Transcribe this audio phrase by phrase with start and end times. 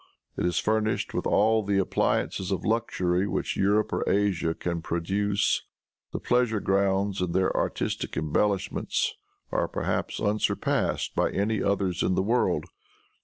[0.35, 5.61] It is furnished with all the appliances of luxury which Europe or Asia can produce.
[6.11, 9.13] The pleasure grounds, in their artistic embellishments,
[9.51, 12.65] are perhaps unsurpassed by any others in the world.